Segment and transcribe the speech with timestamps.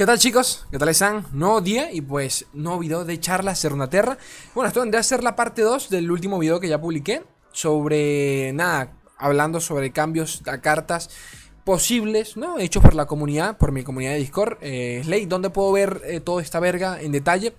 [0.00, 0.64] ¿Qué tal chicos?
[0.70, 1.26] ¿Qué tal están?
[1.30, 4.16] Nuevo día y pues nuevo video de charlas de Runaterra
[4.54, 8.50] Bueno, esto vendría a ser la parte 2 del último video que ya publiqué Sobre,
[8.54, 11.10] nada, hablando sobre cambios a cartas
[11.64, 12.58] posibles, ¿no?
[12.58, 16.20] Hechos por la comunidad, por mi comunidad de Discord eh, Slay, ¿dónde puedo ver eh,
[16.20, 17.54] toda esta verga en detalle?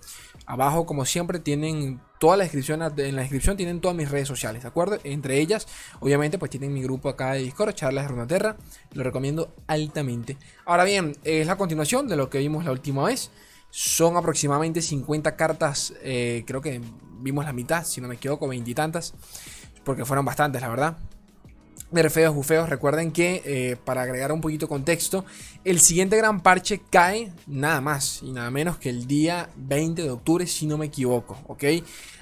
[0.46, 4.62] Abajo, como siempre, tienen toda la descripción, en la descripción tienen todas mis redes sociales,
[4.62, 4.98] ¿de acuerdo?
[5.04, 5.66] Entre ellas,
[6.00, 8.56] obviamente, pues tienen mi grupo acá de Discord, Charlas de Runaterra,
[8.92, 10.36] lo recomiendo altamente.
[10.64, 13.30] Ahora bien, es la continuación de lo que vimos la última vez.
[13.70, 16.80] Son aproximadamente 50 cartas, eh, creo que
[17.20, 19.14] vimos la mitad, si no me equivoco, veintitantas,
[19.84, 20.96] porque fueron bastantes, la verdad
[22.10, 25.24] feos bufeos, recuerden que eh, para agregar un poquito de contexto,
[25.64, 30.10] el siguiente gran parche cae nada más y nada menos que el día 20 de
[30.10, 31.64] octubre, si no me equivoco, ¿ok?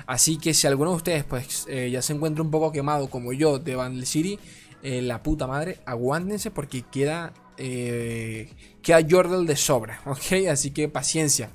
[0.07, 3.33] Así que si alguno de ustedes pues eh, ya se encuentra un poco quemado como
[3.33, 4.39] yo de Vandal City,
[4.83, 10.49] eh, la puta madre, aguántense porque queda, queda Jordal de sobra, ¿ok?
[10.51, 11.51] Así que paciencia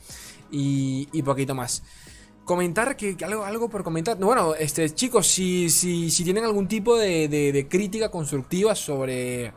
[0.52, 1.84] y poquito más
[2.46, 4.18] comentar que, algo, algo por comentar.
[4.18, 9.52] Bueno, este, chicos, si, si, si tienen algún tipo de, crítica constructiva sobre,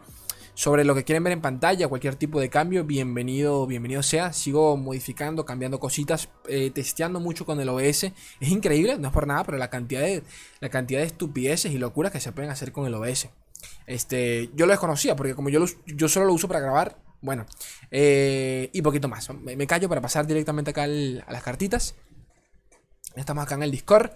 [0.54, 4.32] sobre lo que quieren ver en pantalla, cualquier tipo de cambio, bienvenido, bienvenido sea.
[4.32, 8.04] Sigo modificando, cambiando cositas, eh, testeando mucho con el OBS.
[8.40, 10.24] Es increíble, no es por nada, pero la cantidad de,
[10.60, 13.28] la cantidad de estupideces y locuras que se pueden hacer con el OBS.
[13.86, 17.46] Este, yo lo desconocía porque como yo, yo solo lo uso para grabar, bueno,
[17.90, 19.28] eh, y poquito más.
[19.34, 21.94] Me, callo para pasar directamente acá a las cartitas.
[23.18, 24.10] Estamos acá en el Discord.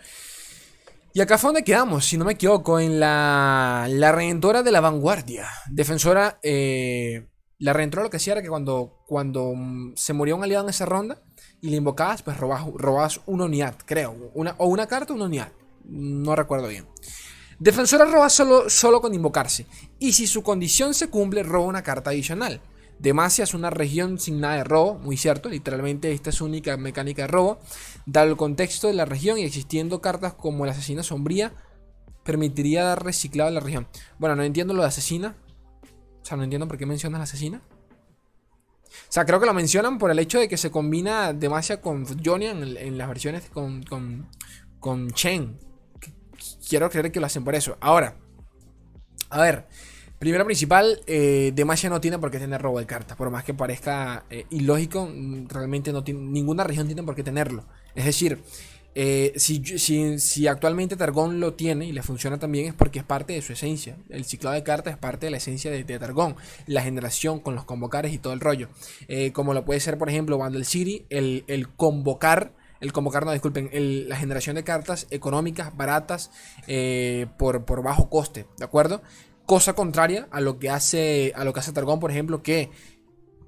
[1.15, 4.81] Y acá fue donde quedamos, si no me equivoco, en la, la Redentora de la
[4.81, 5.47] Vanguardia.
[5.71, 10.45] Defensora, eh, la Redentora lo que hacía era que cuando, cuando mm, se murió un
[10.45, 11.23] aliado en esa ronda
[11.61, 14.31] y le invocabas, pues robabas, robabas una unidad, creo.
[14.35, 15.53] Una, o una carta o una unidad.
[15.85, 16.87] No recuerdo bien.
[17.59, 19.67] Defensora roba solo, solo con invocarse.
[19.99, 22.61] Y si su condición se cumple, roba una carta adicional.
[23.03, 26.77] Demacia es una región sin nada de robo, muy cierto, literalmente esta es su única
[26.77, 27.59] mecánica de robo.
[28.07, 31.53] Dado el contexto de la región y existiendo cartas como la asesina sombría,
[32.23, 33.89] permitiría dar reciclado a la región.
[34.21, 35.35] Bueno, no entiendo lo de asesina.
[36.23, 37.61] O sea, no entiendo por qué mencionas la asesina.
[38.87, 42.07] O sea, creo que lo mencionan por el hecho de que se combina Demacia con
[42.25, 44.29] Johnny en, las versiones con, con,
[44.79, 45.59] con Chen.
[46.69, 47.77] Quiero creer que lo hacen por eso.
[47.81, 48.17] Ahora,
[49.29, 49.67] a ver.
[50.23, 53.17] Primero principal, eh, Demacia no tiene por qué tener robo de cartas.
[53.17, 55.11] Por más que parezca eh, ilógico,
[55.49, 57.65] realmente no tiene, ninguna región tiene por qué tenerlo.
[57.97, 58.39] Es decir,
[58.95, 63.43] eh, si, actualmente Targón lo tiene y le funciona también es porque es parte de
[63.43, 63.97] su esencia.
[64.11, 66.37] El ciclado de cartas es parte de la esencia de, Targón.
[66.69, 68.69] La generación con los convocares y todo el rollo.
[69.33, 73.71] como lo puede ser, por ejemplo, Bundle City, el, convocar el convocar, no disculpen,
[74.09, 76.31] la generación de cartas económicas, baratas,
[77.39, 79.03] por, por, bajo coste, ¿de acuerdo?
[79.47, 82.71] Cosa contraria a lo que hace, a lo que hace Targón, por ejemplo, que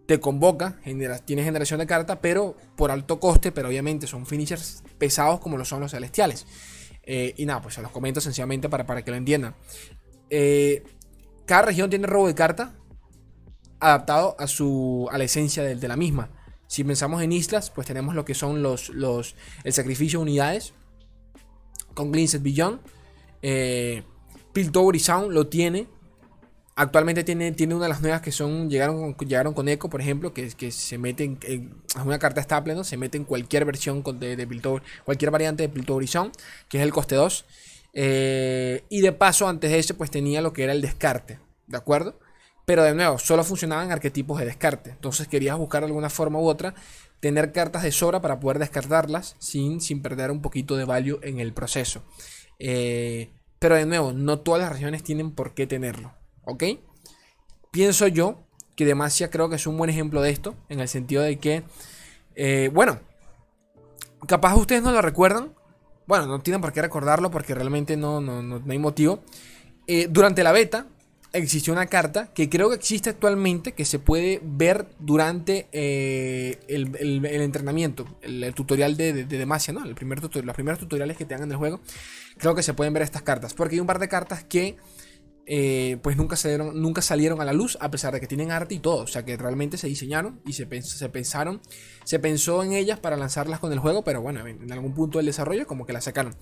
[0.07, 0.79] te convoca,
[1.25, 5.65] tiene generación de carta, pero por alto coste, pero obviamente son finishers pesados como lo
[5.65, 6.47] son los celestiales.
[7.03, 9.55] Eh, y nada, pues se los comento sencillamente para, para que lo entiendan.
[10.31, 10.83] Eh,
[11.47, 12.75] cada región tiene robo de carta
[13.81, 16.31] adaptado a, su, a la esencia de, la misma.
[16.67, 20.73] Si pensamos en islas, pues tenemos lo que son los, los el sacrificio de unidades
[21.95, 22.81] con Glimpses Beyond.
[23.43, 24.03] Eh,
[24.55, 25.87] Piltover y Sound lo tiene.
[26.77, 30.33] Actualmente tiene, tiene una de las nuevas que son llegaron, llegaron con Echo, por ejemplo,
[30.33, 32.83] que, que se meten en, una carta estable, ¿no?
[32.83, 36.33] Se mete en cualquier versión de, de Piltover, cualquier variante de Piltover y Sound,
[36.69, 37.45] que es el coste 2.
[37.93, 41.77] Eh, y de paso, antes de eso, pues tenía lo que era el descarte, ¿de
[41.77, 42.19] acuerdo?
[42.65, 44.91] Pero de nuevo, solo funcionaban arquetipos de descarte.
[44.91, 46.75] Entonces querías buscar de alguna forma u otra
[47.21, 51.41] tener cartas de sobra para poder descartarlas sin, sin perder un poquito de value en
[51.41, 52.03] el proceso.
[52.59, 56.13] Eh, pero de nuevo, no todas las regiones tienen por qué tenerlo.
[56.45, 56.65] ¿Ok?
[57.71, 58.45] Pienso yo
[58.77, 60.55] que Demacia creo que es un buen ejemplo de esto.
[60.69, 61.65] En el sentido de que,
[62.35, 63.01] eh, bueno,
[64.27, 65.55] capaz ustedes no lo recuerdan.
[66.07, 69.21] Bueno, no tienen por qué recordarlo porque realmente no, no, hay motivo.
[69.87, 70.87] Eh, durante la beta
[71.35, 77.25] existió una carta que creo que existe actualmente, que se puede ver durante eh, el,
[77.27, 79.85] entrenamiento, el, tutorial de, Demacia, ¿no?
[79.85, 81.81] El primer los primeros tutoriales que te hagan del juego
[82.39, 83.55] creo que se pueden ver estas cartas.
[83.55, 84.77] Porque hay un par de cartas que
[85.47, 88.75] eh, pues nunca salieron, nunca salieron a la luz, a pesar de que tienen arte
[88.75, 89.03] y todo.
[89.03, 91.61] O sea que realmente se diseñaron y se, se pensaron,
[92.05, 95.27] se pensó en ellas para lanzarlas con el juego, pero bueno, en, algún punto del
[95.27, 96.35] desarrollo como que las sacaron.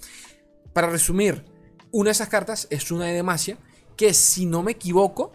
[0.72, 1.44] Para resumir,
[1.90, 3.58] una de esas cartas es una de Demacia,
[3.96, 5.32] que si no me equivoco,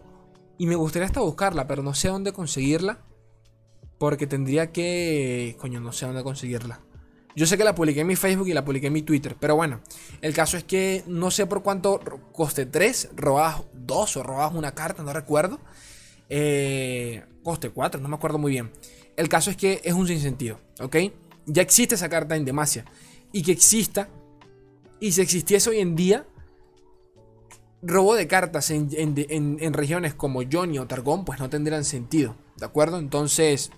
[0.57, 2.99] y me gustaría hasta buscarla, pero no sé dónde conseguirla.
[3.97, 5.55] Porque tendría que...
[5.59, 6.81] Coño, no sé dónde conseguirla.
[7.35, 9.55] Yo sé que la publiqué en mi Facebook y la publiqué en mi Twitter, pero
[9.55, 9.81] bueno,
[10.21, 11.99] el caso es que no sé por cuánto
[12.31, 15.59] coste 3, robas 2 o robas una carta, no recuerdo.
[16.29, 18.71] Eh, coste 4, no me acuerdo muy bien.
[19.15, 20.95] El caso es que es un sinsentido, ¿ok?
[21.45, 22.85] Ya existe esa carta en Demacia.
[23.31, 24.09] Y que exista,
[24.99, 26.25] y si existiese hoy en día,
[27.81, 32.97] robo de cartas en, regiones como Johnny o Targón, pues no tendrían sentido, ¿de acuerdo?
[32.97, 33.71] Entonces,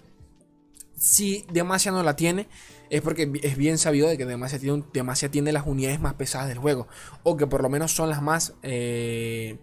[0.95, 2.47] si Demacia no la tiene,
[2.89, 4.83] es porque es bien sabido de que Demacia tiene,
[5.31, 6.87] tiene las unidades más pesadas del juego.
[7.23, 8.53] O que por lo menos son las más...
[8.63, 9.59] Eh,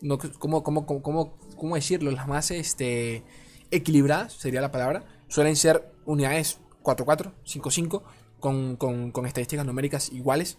[0.00, 2.10] no, ¿cómo, cómo, cómo, cómo, decirlo?
[2.10, 3.22] Las más este,
[3.70, 5.04] equilibradas, sería la palabra.
[5.28, 8.02] Suelen ser unidades 4-4, 5-5,
[8.38, 10.56] con, con, con, estadísticas numéricas iguales.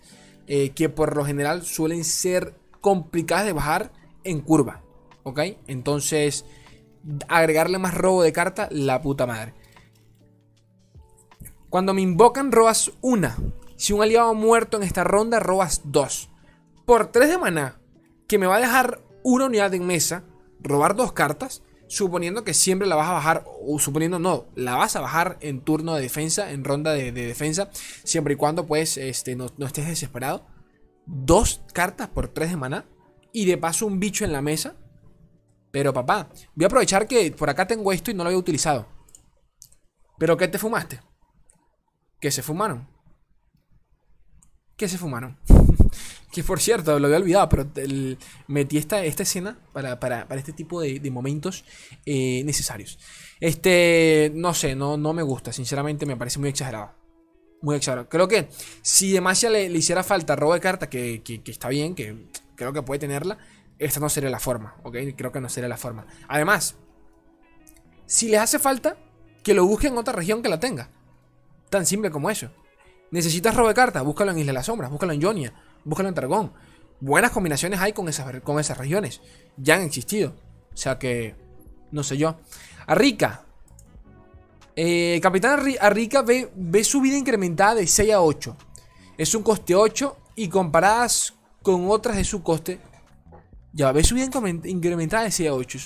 [0.47, 3.91] Eh, que por lo general suelen ser complicadas de bajar
[4.23, 4.81] en curva.
[5.23, 5.39] ¿Ok?
[5.67, 6.45] Entonces,
[7.27, 9.53] agregarle más robo de carta, la puta madre.
[11.69, 13.37] Cuando me invocan, robas una.
[13.77, 16.29] Si un aliado muerto en esta ronda, robas dos.
[16.85, 17.79] Por tres de maná,
[18.27, 20.23] que me va a dejar una unidad en mesa,
[20.59, 24.95] robar dos cartas, suponiendo que siempre la vas a bajar, o suponiendo no, la vas
[24.95, 27.69] a bajar en turno de defensa, en ronda de, defensa,
[28.03, 30.45] siempre y cuando pues este, no, no, estés desesperado.
[31.13, 32.85] Dos cartas por tres de maná,
[33.33, 34.75] y de paso un bicho en la mesa.
[35.71, 38.87] Pero papá, voy a aprovechar que por acá tengo esto y no lo había utilizado.
[40.17, 40.99] ¿Pero qué te fumaste?
[42.21, 42.87] que se fumaron.
[44.77, 45.37] Que se fumaron.
[46.31, 47.69] que por cierto, lo había olvidado, pero
[48.47, 51.65] metí esta, esta escena para, este tipo de, momentos
[52.05, 52.99] eh, necesarios.
[53.39, 57.00] Este, no sé, no, no me gusta, sinceramente me parece muy exagerado.
[57.61, 58.09] Muy exagerado.
[58.09, 58.49] Creo que
[58.81, 62.81] si Demacia le, le hiciera falta robo de carta, que, está bien, que creo que
[62.81, 63.37] puede tenerla,
[63.77, 64.97] esta no sería la forma, ¿ok?
[65.15, 66.05] Creo que no sería la forma.
[66.27, 66.75] Además,
[68.05, 68.97] si les hace falta,
[69.43, 70.89] que lo busquen en otra región que la tenga.
[71.69, 72.49] Tan simple como eso.
[73.11, 75.53] Necesitas robo de cartas, búscalo en Isla de las Sombras, búscalo en Jonia,
[75.83, 76.53] búscalo en Targón.
[76.99, 79.21] Buenas combinaciones hay con esas, con esas regiones.
[79.57, 80.35] Ya han existido.
[80.73, 81.35] O sea que,
[81.91, 82.39] no sé yo.
[82.87, 83.45] Arrica.
[84.75, 88.55] Eh, Capitán Arrica ve, ve su vida incrementada de 6 a 8.
[89.17, 92.79] Es un coste 8 y comparadas con otras de su coste.
[93.73, 94.29] Ya, ve su vida
[94.65, 95.79] incrementada de 6 a 8.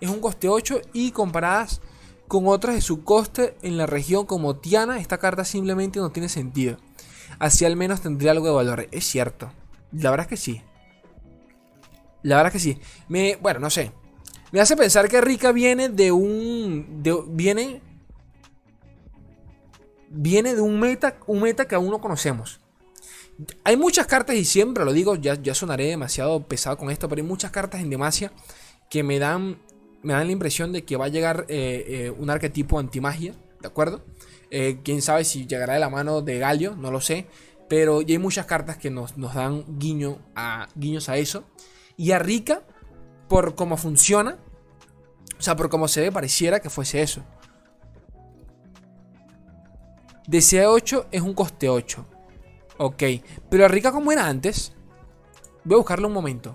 [0.00, 1.80] Es un coste 8 y comparadas
[2.28, 6.28] con otras de su coste en la región como Tiana, esta carta simplemente no tiene
[6.28, 6.76] sentido.
[7.38, 8.88] Así al menos tendría algo de valor.
[8.90, 9.50] Es cierto.
[9.92, 10.62] La verdad es que sí.
[12.22, 12.80] La verdad es que sí.
[13.08, 13.92] Me, bueno, no sé.
[14.52, 17.02] Me hace pensar que Rika viene de un.
[17.28, 17.82] viene.
[20.10, 22.60] Viene de un meta, un meta que aún no conocemos.
[23.64, 27.22] Hay muchas cartas, y siempre lo digo, ya, ya sonaré demasiado pesado con esto, pero
[27.22, 28.32] hay muchas cartas en Demacia
[28.90, 29.58] que me dan
[30.02, 33.68] me da la impresión de que va a llegar eh, eh, un arquetipo antimagia, ¿de
[33.68, 34.04] acuerdo?
[34.50, 37.26] Eh, quién sabe si llegará de la mano de Galio, no lo sé.
[37.68, 41.44] Pero ya hay muchas cartas que nos, dan guiño a, guiños a eso.
[41.96, 42.62] Y a Rika,
[43.28, 44.38] por cómo funciona,
[45.38, 47.22] o sea, por cómo se ve, pareciera que fuese eso.
[50.28, 52.04] Desea 8 es un coste 8.
[52.76, 53.02] Ok.
[53.48, 54.74] Pero a Rika como era antes.
[55.64, 56.54] Voy a buscarlo un momento.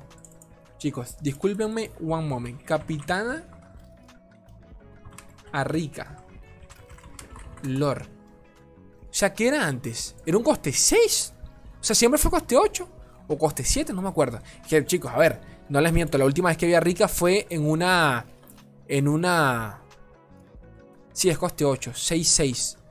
[0.77, 2.61] Chicos, discúlpenme one moment.
[2.61, 3.43] Capitana
[5.51, 6.23] Arrica.
[7.63, 8.03] Lord.
[8.03, 10.17] O sea, ¿qué era antes?
[10.23, 11.33] ¿Era un coste 6?
[11.81, 12.87] O sea, siempre fue coste 8
[13.27, 14.39] o coste 7, no me acuerdo.
[14.69, 17.47] Que, chicos, a ver, no les miento, la última vez que vi a Rica fue
[17.49, 18.27] en una
[18.87, 19.81] en una
[21.11, 22.82] Sí, es coste 8, 6-6.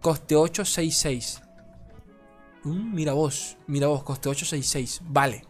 [0.00, 1.42] Coste 8, 6-6.
[2.64, 5.00] Mm, mira vos, mira vos, coste 8, 6-6.
[5.04, 5.44] Vale.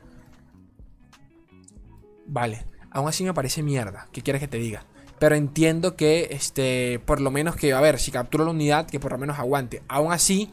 [2.27, 4.09] Vale, aún así me parece mierda.
[4.13, 4.85] ¿Qué quieres que te diga?
[5.19, 9.01] Pero entiendo que, este, por lo menos que, a ver, si capturo la unidad, que
[9.01, 9.83] por lo menos aguante.
[9.89, 10.51] Aún así,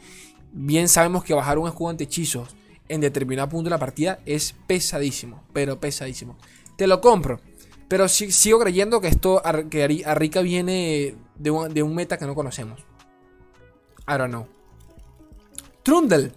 [0.52, 2.56] bien sabemos que bajar un escudo ante hechizos
[2.90, 6.38] en determinado punto de la partida es pesadísimo, pero pesadísimo.
[6.76, 7.40] Te lo compro,
[7.88, 11.52] pero sigo creyendo que esto, que Arrica viene de
[11.84, 12.87] un meta que no conocemos.
[14.08, 14.48] I don't know.
[15.84, 16.32] Trundle.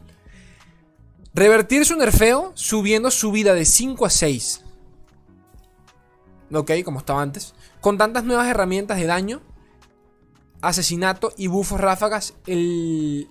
[1.32, 4.64] Revertir su nerfeo subiendo su vida de 5 a 6
[6.58, 9.40] ok, como estaba antes, con tantas nuevas herramientas de daño,
[10.60, 13.28] asesinato y bufos ráfagas, el,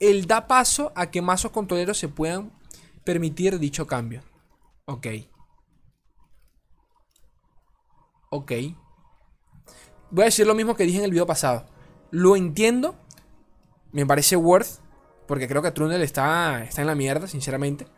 [0.00, 2.52] el da paso a que mazos controleros se puedan
[3.04, 4.22] permitir dicho cambio.
[4.86, 5.06] Ok.
[8.30, 8.52] Ok.
[10.10, 11.66] Voy a decir lo mismo que dije en el video pasado.
[12.14, 12.94] Lo entiendo.
[13.90, 14.78] Me parece worth.
[15.26, 17.88] Porque creo que Trundle está, está en la mierda, sinceramente.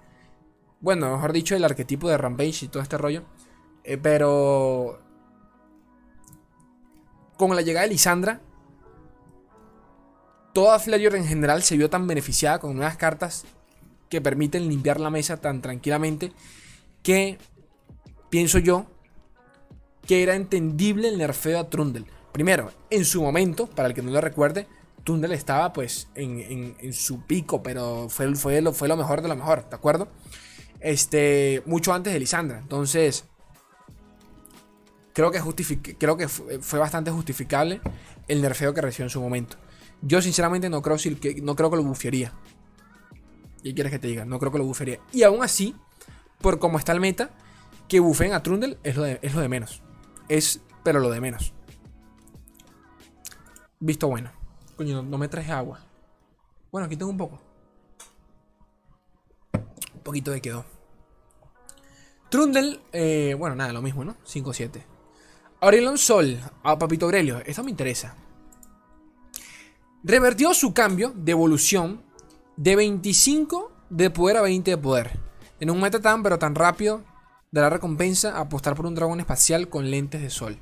[0.80, 3.24] Bueno, mejor dicho, el arquetipo de Rampage y todo este rollo.
[3.84, 5.02] Eh, pero.
[7.36, 8.40] Con la llegada de Lisandra.
[10.54, 13.44] Toda Flareor en general se vio tan beneficiada con nuevas cartas
[14.08, 16.32] que permiten limpiar la mesa tan tranquilamente
[17.02, 17.36] que
[18.30, 18.86] pienso yo
[20.06, 22.06] que era entendible el nerfeo a Trundle.
[22.36, 24.66] Primero, en su momento, para el que no lo recuerde,
[25.04, 29.36] Trundle estaba pues en, su pico, pero fue, fue, lo, fue lo mejor de lo
[29.36, 30.08] mejor, ¿de acuerdo?
[30.80, 32.58] Este, mucho antes de Lisandra.
[32.58, 33.24] Entonces,
[35.14, 35.40] creo que,
[35.96, 37.80] creo que fue bastante justificable
[38.28, 39.56] el nerfeo que recibió en su momento.
[40.02, 42.34] Yo sinceramente no creo, que, no creo que lo bufearía.
[43.62, 44.26] ¿Qué quieres que te diga?
[44.26, 45.00] No creo que lo bufearía.
[45.10, 45.74] Y aún así,
[46.42, 47.30] por cómo está el meta,
[47.88, 49.82] que bufen a Trundle es lo de, es lo de menos.
[50.28, 51.55] Es, pero lo de menos.
[53.86, 54.32] Visto bueno.
[54.76, 55.78] Coño, no, me traje agua.
[56.72, 57.40] Bueno, aquí tengo un poco.
[59.94, 60.64] Un poquito de quedó.
[62.28, 64.16] Trundle, eh, bueno, nada, lo mismo, ¿no?
[64.26, 64.82] 5-7.
[65.60, 67.40] Aurelion Sol, a Papito Aurelio.
[67.46, 68.16] Esto me interesa.
[70.02, 72.02] Revertió su cambio de evolución
[72.56, 75.20] de 25 de poder a 20 de poder.
[75.60, 77.04] En un meta tan pero tan rápido,
[77.52, 80.58] la recompensa apostar por un dragón espacial con lentes de sol.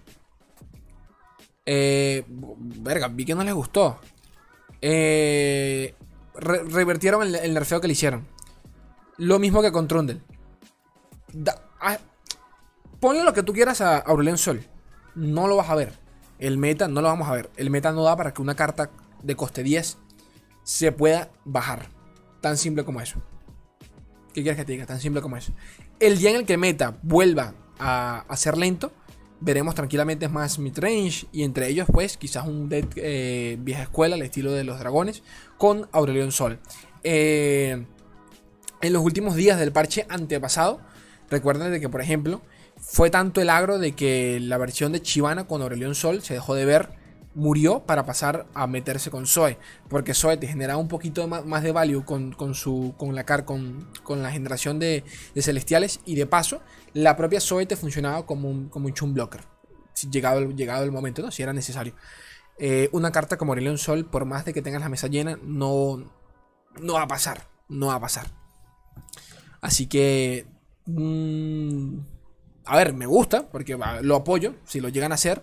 [1.67, 3.99] Eh, verga, vi que no les gustó.
[4.81, 5.95] Eh,
[6.35, 8.27] revertieron el, nerfeo que le hicieron.
[9.17, 10.21] Lo mismo que con Trundle.
[11.81, 11.99] Ah,
[13.01, 14.65] ponle lo que tú quieras a Aurelion Sol.
[15.15, 15.93] No lo vas a ver.
[16.39, 17.51] El meta no lo vamos a ver.
[17.57, 18.91] El meta no da para que una carta
[19.23, 19.99] de coste 10
[20.65, 21.89] se pueda bajar.
[22.41, 23.23] Tan simple como eso.
[24.35, 24.87] ¿Qué quieres que te diga?
[24.87, 25.53] Tan simple como eso.
[26.01, 28.93] El día en el que meta vuelva a, a ser lento,
[29.41, 34.23] veremos tranquilamente más midrange y entre ellos pues quizás un deck eh, vieja escuela al
[34.23, 35.23] estilo de los dragones
[35.59, 36.59] con Aurelion Sol.
[37.03, 37.85] Eh,
[38.81, 40.81] en los últimos días del parche antepasado,
[41.31, 42.43] recuerden de que por ejemplo
[42.79, 46.55] fue tanto el agro de que la versión de Chivana con Aurelion Sol se dejó
[46.55, 47.04] de ver
[47.35, 49.59] murió para pasar a meterse con Zoe.
[49.89, 54.23] Porque Zoe te generaba un poquito más de value con, su, con, la, con, con
[54.23, 55.05] la generación de,
[55.37, 56.01] celestiales.
[56.05, 56.63] Y de paso,
[56.93, 59.43] la propia Zoe te funcionaba como un, como un chum blocker.
[60.11, 61.31] Llegado, llegado el momento, ¿no?
[61.31, 61.95] si era necesario.
[62.59, 66.13] Eh, una carta como Aurelion Sol, por más de que tengas la mesa llena, no,
[66.81, 67.49] no va a pasar.
[67.69, 68.27] No va a pasar.
[69.61, 70.47] Así que...
[70.87, 71.99] Mm,
[72.67, 75.43] a ver, me gusta, porque lo apoyo, si lo llegan a hacer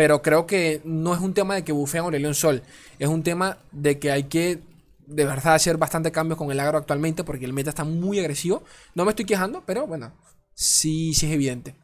[0.00, 2.62] pero creo que no es un tema de que bufean Aurelion Sol.
[2.98, 4.62] Es un tema de que hay que
[5.06, 8.64] de verdad hacer bastante cambios con el agro actualmente porque el meta está muy agresivo.
[8.94, 10.14] No me estoy quejando, pero bueno,
[10.54, 11.76] sí, sí es evidente.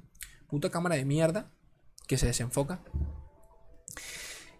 [0.48, 1.50] Puta cámara de mierda
[2.06, 2.80] que se desenfoca.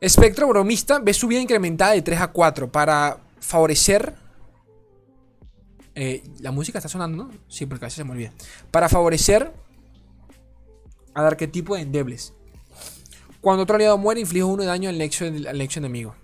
[0.03, 4.17] Espectro bromista ve su vida incrementada de 3 a 4 para favorecer.
[5.95, 7.31] Eh, la música está sonando, ¿no?
[7.49, 8.35] Sí, porque a veces se me olvida.
[8.71, 9.51] Para favorecer
[11.15, 12.35] al arquetipo de endebles.
[13.47, 16.17] Cuando otro aliado muere, inflige uno de daño al nexo, al nexo enemigo.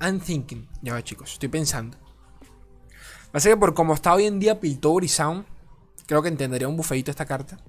[0.00, 0.68] I'm thinking.
[0.82, 1.96] Ya va, chicos, estoy pensando.
[3.30, 5.46] Pasa que por como está hoy en día Piltover y Sound,
[6.06, 7.60] creo que entendería un bufeito esta carta.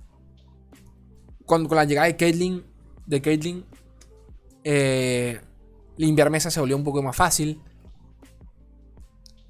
[1.45, 2.65] Con, con la llegada de Caitlyn,
[3.05, 3.65] de Caitlyn,
[4.63, 5.39] eh,
[5.95, 7.61] limpiar mesa se volvió un poco más fácil.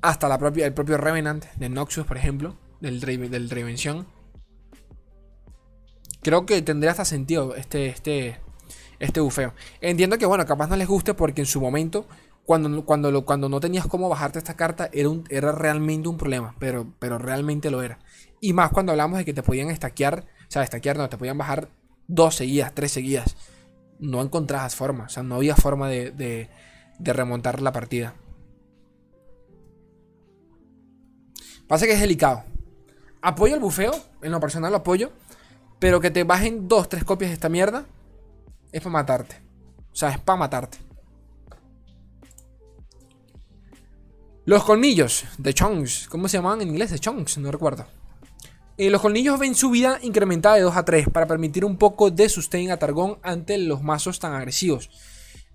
[0.01, 4.07] Hasta la propia, el propio Revenant de Noxus, por ejemplo del, del Reinvención.
[6.21, 8.39] Creo que tendría hasta sentido este, este,
[8.99, 9.53] este bufeo.
[9.81, 12.05] Entiendo que, bueno, capaz no les guste porque en su momento,
[12.45, 16.55] cuando, cuando, cuando no tenías cómo bajarte esta carta, era, un, era realmente un problema.
[16.59, 17.99] Pero, pero realmente lo era.
[18.41, 21.37] Y más cuando hablamos de que te podían estaquear, o sea, estaquear no, te podían
[21.37, 21.69] bajar
[22.07, 23.37] dos seguidas, tres seguidas.
[23.99, 26.49] No encontrabas forma, o sea, no había forma de, de,
[26.99, 28.15] de remontar la partida.
[31.67, 32.43] Pasa que es delicado
[33.21, 35.11] apoyo el bufeo, en lo personal lo apoyo,
[35.79, 37.85] pero que te bajen dos, tres copias de esta mierda
[38.71, 39.41] es para matarte.
[39.91, 40.77] O sea, es para matarte.
[44.45, 46.07] Los colmillos de Chongs.
[46.09, 46.91] ¿Cómo se llamaban en inglés?
[46.91, 47.85] De Chongs, no recuerdo.
[48.77, 52.11] Eh, los colmillos ven su vida incrementada de 2 a 3 para permitir un poco
[52.11, 54.89] de sustain a Targón ante los mazos tan agresivos.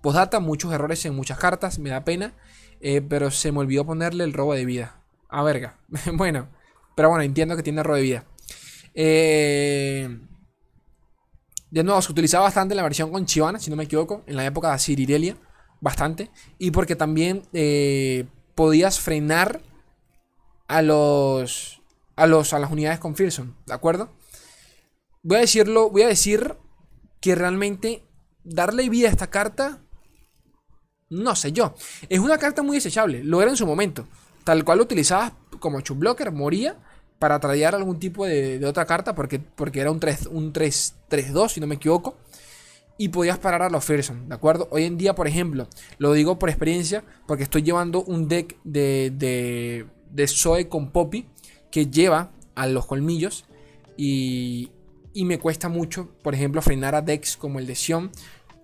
[0.01, 2.33] Postdata, muchos errores en muchas cartas, me da pena,
[2.81, 4.97] eh, pero se me olvidó ponerle el robo de vida.
[5.27, 5.75] A verga.
[6.13, 6.47] bueno,
[6.95, 8.25] pero bueno, entiendo que tiene error de vida.
[8.93, 10.17] Eh,
[11.69, 14.37] de nuevo, se utilizaba bastante en la versión con Chivana, si no me equivoco, en
[14.37, 15.35] la época de Cirirelia.
[15.81, 16.31] Bastante.
[16.57, 18.25] Y porque también eh,
[18.55, 19.61] podías frenar
[20.67, 21.81] a los,
[22.15, 22.53] a los.
[22.53, 24.09] a las unidades con Fearson, ¿de acuerdo?
[25.21, 25.89] Voy a decirlo.
[25.89, 26.55] Voy a decir
[27.19, 28.03] que realmente
[28.43, 29.81] darle vida a esta carta.
[31.09, 31.75] No sé yo.
[32.07, 33.23] Es una carta muy desechable.
[33.23, 34.07] Lo era en su momento.
[34.45, 36.77] Tal cual lo utilizabas como blocker, moría
[37.19, 40.93] para tradear algún tipo de, otra carta, porque, porque era un 3-2, un 3,
[41.49, 42.17] si no me equivoco.
[42.97, 44.69] Y podías parar a los Fearson, ¿de acuerdo?
[44.71, 49.11] Hoy en día, por ejemplo, lo digo por experiencia, porque estoy llevando un deck de,
[49.13, 51.25] de, de Zoe con Poppy.
[51.71, 53.45] que lleva a los colmillos
[53.97, 54.71] y,
[55.13, 58.11] y me cuesta mucho, por ejemplo, frenar a decks como el de Sion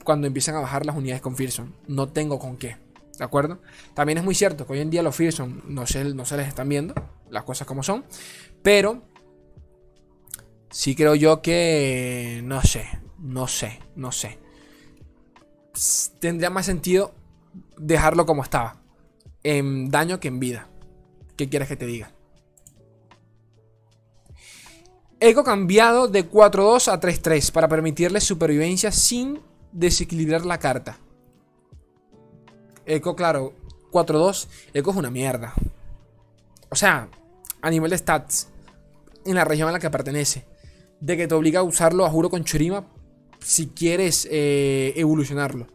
[0.04, 1.72] cuando empiezan a bajar las unidades con Fearsome.
[1.88, 2.78] No tengo con qué.
[3.22, 3.62] ¿De acuerdo?
[3.94, 6.48] También es muy cierto que hoy en día los Fearsome no se, no se les
[6.48, 6.96] están viendo,
[7.30, 8.04] las cosas como son.
[8.64, 9.04] Pero
[10.72, 12.42] sí creo yo que...
[12.44, 12.88] No sé,
[13.20, 14.40] no sé, no sé.
[16.20, 17.14] Tendría más sentido
[17.78, 18.82] dejarlo como estaba.
[19.44, 20.70] En daño que en vida.
[21.38, 22.12] ¿Qué quieres que te diga?
[25.20, 29.40] Eco cambiado de 4-2 a 3-3 para permitirle supervivencia sin
[29.72, 30.98] desequilibrar la carta.
[32.96, 33.54] Eco, claro,
[33.92, 34.48] 4-2.
[34.74, 35.54] Eco es una mierda.
[36.70, 37.10] O sea,
[37.62, 38.50] a nivel de stats,
[39.26, 40.46] en la región a la que pertenece,
[41.00, 42.86] de que te obliga a usarlo a juro con Churima
[43.40, 45.68] si quieres eh, evolucionarlo.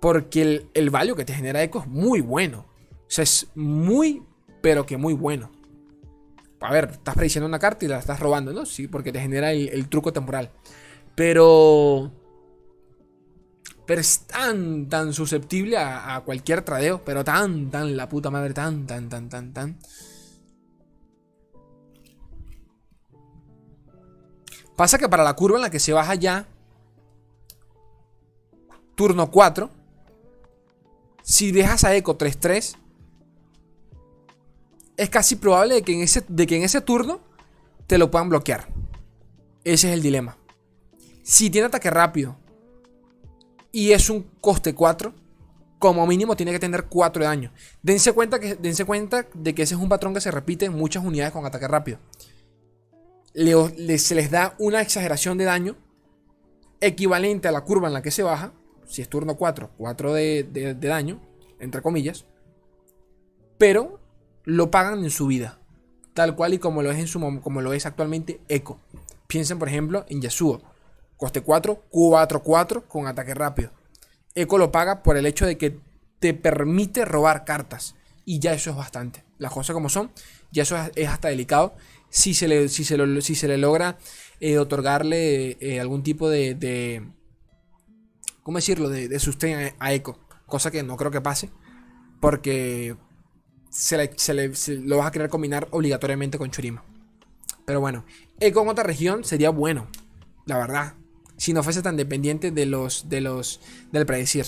[0.00, 2.66] Porque el, el value que te genera Eco es muy bueno.
[2.90, 4.22] O sea, es muy,
[4.60, 5.50] pero que muy bueno.
[6.60, 8.66] A ver, estás prediciendo una carta y la estás robando, ¿no?
[8.66, 10.50] Sí, porque te genera el truco temporal.
[11.14, 12.12] Pero
[13.86, 17.04] pero es tan, tan susceptible a, cualquier tradeo.
[17.04, 19.78] Pero tan, tan, la puta madre, tan, tan, tan, tan, tan.
[24.74, 26.46] Pasa que para la curva en la que se baja ya,
[28.94, 29.70] turno 4,
[31.22, 32.76] si dejas a Eco 3-3,
[34.96, 37.20] es casi probable de que, en ese, de que en ese turno
[37.86, 38.68] te lo puedan bloquear.
[39.64, 40.36] Ese es el dilema.
[41.22, 42.36] Si tiene ataque rápido
[43.76, 45.12] y es un coste 4,
[45.78, 47.52] como mínimo tiene que tener 4 de daño.
[47.82, 50.72] Dense cuenta, que, dense cuenta de que ese es un patrón que se repite en
[50.72, 51.98] muchas unidades con ataque rápido.
[53.34, 55.76] se les da una exageración de daño
[56.80, 58.54] equivalente a la curva en la que se baja.
[58.86, 61.20] Si es turno 4, 4 de, daño,
[61.60, 62.24] entre comillas.
[63.58, 64.00] Pero
[64.44, 65.60] lo pagan en su vida.
[66.14, 68.80] Tal cual y como lo es, en su, como lo es actualmente Echo.
[69.26, 70.62] Piensen, por ejemplo, en Yasuo
[71.16, 73.70] Coste 4, 4-4 con ataque rápido.
[74.34, 75.78] Eco lo paga por el hecho de que
[76.18, 77.94] te permite robar cartas.
[78.24, 79.24] Y ya eso es bastante.
[79.38, 80.10] Las cosas como son,
[80.52, 81.74] ya eso es hasta delicado.
[82.10, 83.98] Si se le, si se si se le logra
[84.40, 87.06] eh, otorgarle eh, algún tipo de, de,
[88.42, 88.88] ¿Cómo decirlo?
[88.88, 90.18] De, de a, Eco.
[90.46, 91.50] Cosa que no creo que pase.
[92.20, 92.96] Porque
[93.70, 94.52] se, le,
[94.84, 96.84] lo vas a querer combinar obligatoriamente con Churima.
[97.64, 98.04] Pero bueno,
[98.38, 99.88] Eco en otra región sería bueno.
[100.44, 100.94] La verdad
[101.36, 103.60] si no fuese tan dependiente de los, de los,
[103.92, 104.46] del predecir.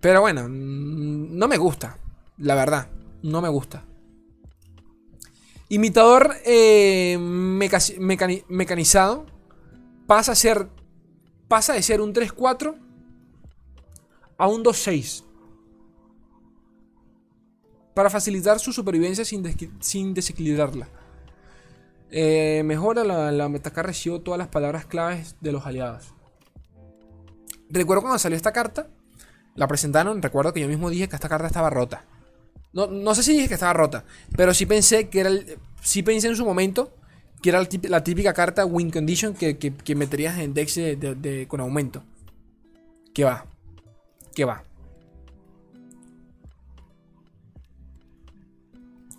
[0.00, 1.98] Pero bueno, mm, no me gusta,
[2.38, 2.88] la verdad,
[3.22, 3.84] no me gusta.
[5.68, 7.16] Imitador eh,
[8.48, 9.26] mecanizado
[10.06, 10.68] pasa a ser
[11.48, 12.74] pasa de ser un 3-4
[14.38, 15.22] a un 2-6
[17.94, 19.44] para facilitar su supervivencia sin,
[19.80, 20.88] sin desequilibrarla.
[22.14, 26.12] Eh, mejora la, la recibió todas las palabras claves de los aliados.
[27.70, 28.88] Recuerdo cuando salió esta carta,
[29.54, 32.04] la presentaron, recuerdo que yo mismo dije que esta carta estaba rota.
[32.74, 34.04] No, sé si dije que estaba rota,
[34.36, 36.90] pero sí pensé que era el, sí pensé en su momento
[37.42, 40.78] que era la típica carta win condition que, meterías en decks
[41.48, 42.04] con aumento.
[43.14, 43.46] Que va.
[44.34, 44.64] Que va.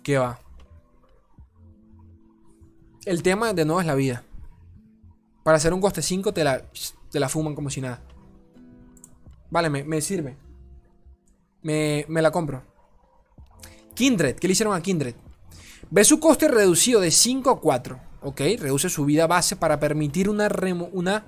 [0.02, 0.43] Que va.
[3.04, 4.24] El tema de nuevo es la vida.
[5.42, 6.64] Para hacer un coste 5 te la,
[7.10, 8.02] te la fuman como si nada.
[9.50, 10.36] Vale, me, sirve.
[11.62, 12.62] Me, me, la compro.
[13.94, 15.14] Kindred, ¿qué le hicieron a Kindred?
[15.90, 18.00] Ve su coste reducido de 5 a 4.
[18.22, 20.48] Ok, reduce su vida base para permitir una,
[20.92, 21.26] una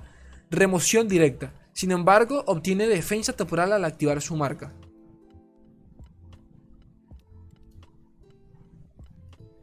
[0.49, 1.53] remoción directa.
[1.73, 4.73] Sin embargo, obtiene defensa temporal al activar su marca.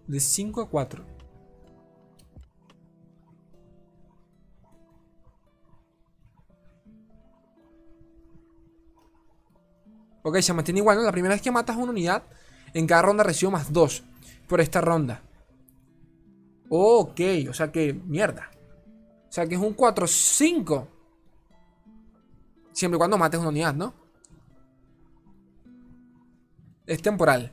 [0.07, 1.14] De 5 a 4.
[10.27, 11.03] Ok, se mantiene igual, ¿no?
[11.03, 12.23] La primera vez que matas una unidad,
[12.73, 14.03] en cada ronda recibo más 2
[14.49, 15.21] por esta ronda.
[16.71, 18.51] Ok, o sea que, mierda.
[19.29, 20.89] O sea que es un 4-5.
[22.73, 23.93] Siempre y cuando mates una unidad, ¿no?
[26.87, 27.53] Es temporal.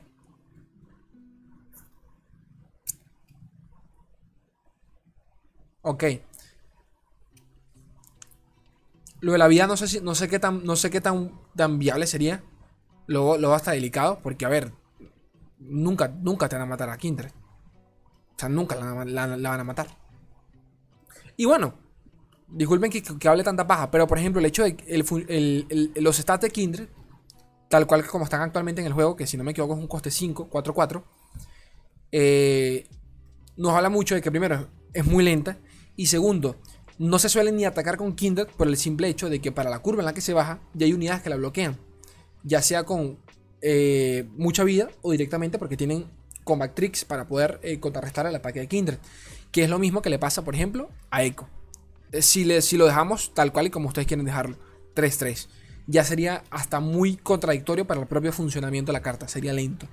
[5.82, 6.04] Ok.
[9.20, 11.38] Lo de la vida no sé si, no sé qué tan, no sé qué tan,
[11.54, 12.42] tan viable sería.
[13.12, 14.72] Luego, luego hasta delicado, porque a ver,
[15.58, 17.30] nunca, nunca te van a matar a Kindred.
[17.30, 19.88] O sea, nunca la, van a matar.
[21.36, 21.74] Y bueno,
[22.48, 26.50] disculpen que, hable tanta paja, pero por ejemplo, el hecho de el, los stats de
[26.50, 26.88] Kindred,
[27.68, 29.88] tal cual como están actualmente en el juego, que si no me equivoco es un
[29.88, 31.04] coste 5, 4, 4,
[32.12, 32.88] eh,
[33.56, 35.58] nos habla mucho de que primero es muy lenta
[35.96, 36.56] y segundo,
[36.98, 39.80] no se suele ni atacar con Kindred por el simple hecho de que para la
[39.80, 41.78] curva en la que se baja ya hay unidades que la bloquean,
[42.44, 43.18] ya sea con
[43.60, 46.06] eh, mucha vida o directamente porque tienen
[46.44, 48.98] combat tricks para poder eh, contrarrestar el ataque de Kindred,
[49.50, 51.48] que es lo mismo que le pasa, por ejemplo, a Echo.
[52.10, 54.56] Eh, si, le, si lo dejamos tal cual y como ustedes quieren dejarlo,
[54.94, 55.48] 3-3,
[55.86, 59.86] ya sería hasta muy contradictorio para el propio funcionamiento de la carta, sería lento.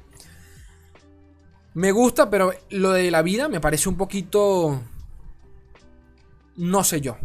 [1.73, 4.81] Me gusta, pero lo de la vida me parece un poquito...
[6.57, 7.17] No sé yo.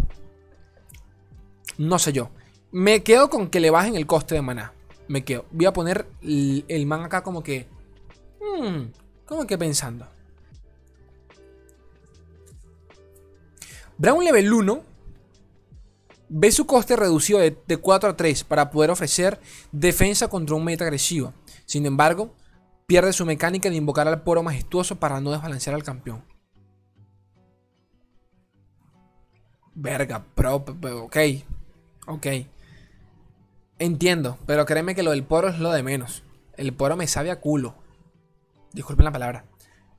[1.76, 2.30] No sé yo.
[2.70, 4.72] Me quedo con que le bajen el coste de maná.
[5.09, 5.45] Me quedo.
[5.51, 7.67] Voy a poner el, man acá como que...
[8.40, 8.90] Hmm,
[9.27, 10.07] como que pensando.
[13.97, 14.83] Brown level 1
[16.29, 19.40] ve su coste reducido de, de 4 a 3 para poder ofrecer
[19.73, 21.33] defensa contra un meta agresivo.
[21.64, 22.35] Sin embargo,
[22.87, 26.25] pierde su mecánica de invocar al poro majestuoso para no desbalancear al campeón.
[29.75, 31.17] Verga, pro, ok.
[32.07, 32.27] Ok.
[33.85, 36.23] Entiendo, pero créeme que lo del poro es lo de menos.
[36.57, 37.75] El poro me sabe a culo.
[38.73, 39.44] Disculpen la palabra.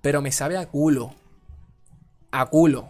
[0.02, 1.14] Pero me sabe a culo.
[2.32, 2.90] A culo.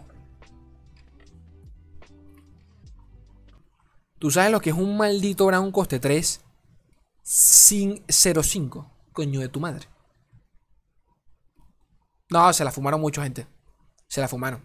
[4.18, 6.40] ¿Tú sabes lo que es un maldito Brown coste 3
[7.22, 8.88] sin 0.5?
[9.12, 9.88] Coño de tu madre.
[12.30, 13.46] No, se la fumaron mucho, gente.
[14.08, 14.62] Se la fumaron.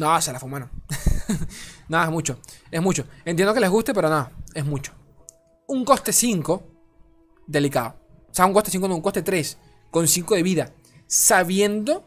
[0.00, 0.70] No, se la fumaron.
[1.88, 2.38] Nada, es mucho.
[2.70, 3.04] Es mucho.
[3.24, 4.92] Entiendo que les guste, pero nada, es mucho.
[5.66, 6.62] Un coste 5,
[7.46, 7.96] delicado.
[8.30, 9.58] O sea, un coste 5, no, un coste 3,
[9.90, 10.72] con 5 de vida.
[11.06, 12.04] Sabiendo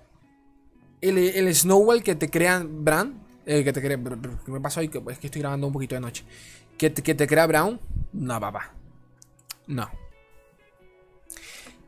[1.01, 3.21] el, el snowball que te crean Brand.
[3.45, 3.97] Eh, que te crea.
[3.97, 4.89] ¿Qué me pasa hoy?
[5.09, 6.23] Es que estoy grabando un poquito de noche
[6.77, 7.79] que te, crea Brown.
[8.13, 8.73] No, papá.
[9.67, 9.89] No.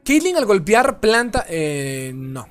[0.04, 1.46] Caitlyn al golpear planta.
[1.50, 2.48] Eh, no.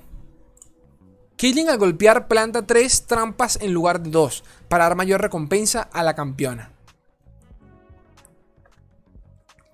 [1.44, 6.02] Caitlyn al golpear planta 3 trampas en lugar de 2 para dar mayor recompensa a
[6.02, 6.72] la campeona.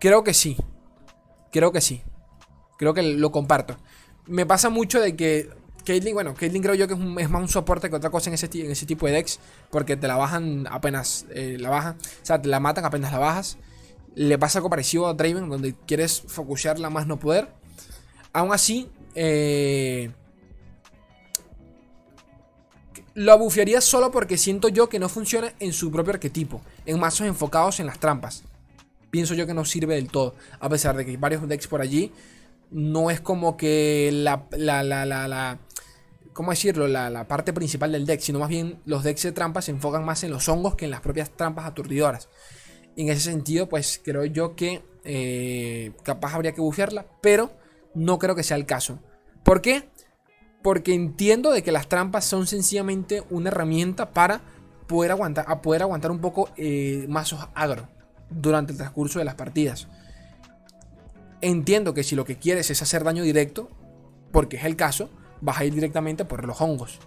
[0.01, 0.57] Creo que sí.
[1.53, 2.03] Creo que sí.
[2.77, 3.77] Creo que lo comparto.
[4.27, 5.49] Me pasa mucho de que
[5.85, 8.51] Caitlyn, bueno, Caitlyn creo yo que es, más un soporte que otra cosa en ese,
[8.53, 9.39] en ese tipo de decks.
[9.71, 11.95] Porque te la bajan apenas eh, la bajan.
[11.95, 13.59] O sea, te la matan apenas la bajas.
[14.17, 17.47] Le pasa algo parecido a Draven, donde quieres focusearla más no poder.
[18.33, 20.11] Aún así, eh,
[23.15, 26.61] lo abufiaría solo porque siento yo que no funciona en su propio arquetipo.
[26.87, 28.45] En mazos enfocados en las trampas.
[29.11, 30.35] Pienso yo que no sirve del todo.
[30.61, 32.13] A pesar de que hay varios decks por allí.
[32.71, 35.59] No es como que la, la, la, la
[36.33, 36.89] ¿cómo decirlo?
[36.89, 40.25] La, parte principal del deck, sino más bien los decks de trampas se enfocan más
[40.25, 42.29] en los hongos que en las propias trampas aturdidoras.
[42.97, 47.51] En ese sentido, pues creo yo que eh, capaz habría que bufearla, pero
[47.95, 48.99] no creo que sea el caso.
[49.45, 49.89] ¿Por qué?
[50.63, 54.43] Porque entiendo de que las trampas son sencillamente una herramienta para
[54.87, 57.89] poder aguantar, a poder aguantar un poco eh, mazos agro
[58.29, 59.89] durante el transcurso de las partidas.
[61.41, 63.71] Entiendo que si lo que quieres es hacer daño directo,
[64.33, 65.09] porque es el caso,
[65.41, 66.99] vas a ir directamente por los hongos.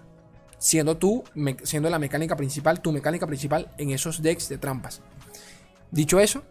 [0.57, 1.23] Siendo tú,
[1.63, 5.01] siendo la mecánica principal, tu mecánica principal en esos decks de trampas.
[5.91, 6.43] Dicho eso,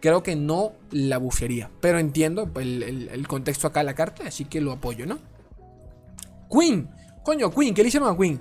[0.00, 1.70] creo que no la bufearía.
[1.80, 5.18] Pero entiendo el, contexto acá de la carta, así que lo apoyo, ¿no?
[6.50, 6.90] Queen.
[7.22, 8.40] Coño, Queen, ¿qué le hicieron a Queen?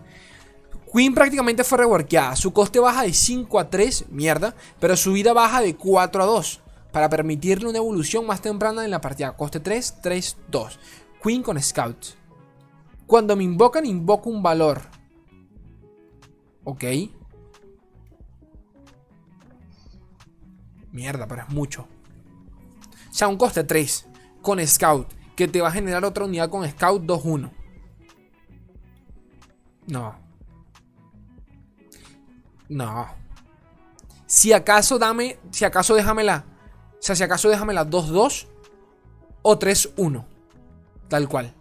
[0.91, 2.35] Queen prácticamente fue reworkeada.
[2.35, 4.55] Su coste baja de 5 a 3, mierda.
[4.79, 6.61] Pero su vida baja de 4 a 2.
[6.91, 9.35] Para permitirle una evolución más temprana en la partida.
[9.35, 10.79] Coste 3, 3, 2.
[11.21, 12.15] Queen con Scouts.
[13.05, 14.81] Cuando me invocan, invoco un valor.
[16.63, 16.83] Ok.
[20.91, 21.87] Mierda, pero es mucho.
[23.09, 24.07] O sea, un coste 3
[24.41, 25.07] con Scout.
[25.35, 27.51] Que te va a generar otra unidad con Scout 2-1.
[29.87, 30.15] No.
[32.69, 33.07] No.
[34.25, 35.39] Si acaso dame.
[35.51, 36.45] Si acaso déjamela.
[36.93, 38.47] O sea, si acaso déjamela 2-2
[39.41, 40.25] o 3-1.
[41.07, 41.53] Tal cual.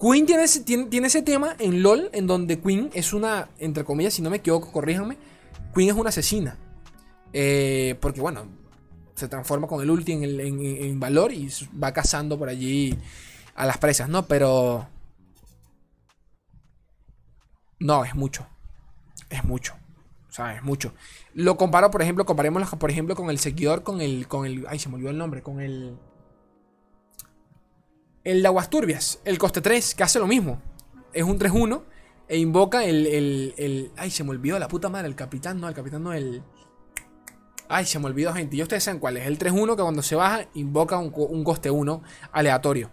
[0.00, 4.14] Queen tiene ese, tiene, ese tema en LOL, en donde Queen es una, entre comillas,
[4.14, 5.16] si no me equivoco, corríjanme,
[5.74, 6.58] Queen es una asesina.
[7.32, 8.46] Eh, porque bueno,
[9.14, 11.48] se transforma con el ulti en, valor y
[11.82, 12.96] va cazando por allí
[13.54, 14.26] a las presas, ¿no?
[14.26, 14.88] Pero...
[17.78, 18.46] No, es mucho.
[19.30, 19.74] Es mucho.
[20.28, 20.92] O sea, es mucho.
[21.34, 24.66] Lo comparo, por ejemplo, comparemos por ejemplo con el seguidor, con el, con el...
[24.68, 25.96] Ay, se me olvidó el nombre, con el...
[28.24, 30.60] El de Aguas Turbias, el coste 3, que hace lo mismo.
[31.12, 31.82] Es un 3-1
[32.26, 35.74] e invoca el, el, Ay, se me olvidó la puta madre, el capitán, no, el
[35.74, 36.42] capitán no, el...
[37.68, 38.56] Ay, se me olvidó, gente.
[38.56, 39.26] Y ustedes saben cuál es.
[39.26, 42.90] El 3-1 que cuando se baja invoca un, coste 1 aleatorio.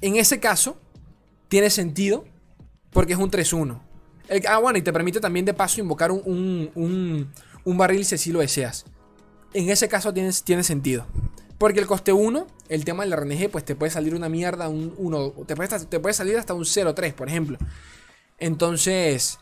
[0.00, 0.78] En ese caso,
[1.48, 2.24] tiene sentido
[2.90, 3.80] porque es un 3-1.
[4.48, 8.40] Ah, bueno, y te permite también de paso invocar un, un, barril si así lo
[8.40, 8.84] deseas.
[9.52, 11.06] En ese caso tiene, tiene sentido.
[11.58, 14.94] Porque el coste 1, el tema del RNG, pues te puede salir una mierda, un
[14.98, 17.58] 1, te puede, te puede salir hasta un 0-3, por ejemplo.
[18.38, 19.38] Entonces,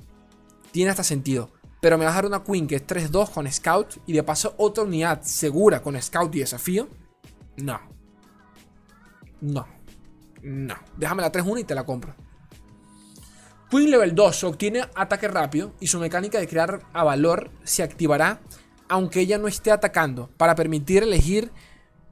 [0.70, 1.50] tiene hasta sentido.
[1.80, 4.54] Pero me vas a dar una Queen que es 3-2 con Scout y de paso
[4.56, 6.88] otra unidad segura con Scout y desafío.
[7.56, 7.80] No.
[9.40, 9.66] No.
[10.44, 10.74] No.
[10.96, 12.14] Déjame la 3-1 y te la compro.
[13.70, 18.40] Queen Level 2 obtiene ataque rápido y su mecánica de crear a valor se activará
[18.88, 21.50] aunque ella no esté atacando para permitir elegir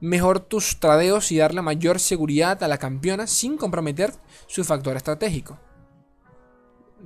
[0.01, 4.13] mejor tus tradeos y darle mayor seguridad a la campeona sin comprometer
[4.47, 5.59] su factor estratégico.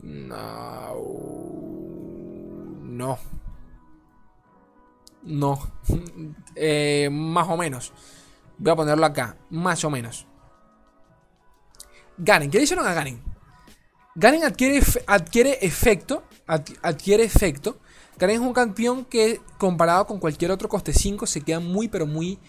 [0.01, 0.95] No.
[2.83, 3.19] No.
[5.23, 5.71] No.
[6.59, 7.93] Eh, más o menos.
[8.57, 9.37] Voy a ponerlo acá.
[9.51, 10.25] Más o menos.
[12.17, 12.49] Garen.
[12.49, 13.21] ¿Qué dijeron a Garen?
[14.15, 16.23] Garen adquiere, adquiere efecto.
[16.47, 17.79] adquiere efecto.
[18.17, 22.07] Garen es un campeón que comparado con cualquier otro coste 5 se queda muy pero
[22.07, 22.39] muy